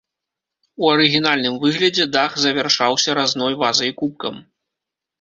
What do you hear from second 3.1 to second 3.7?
разной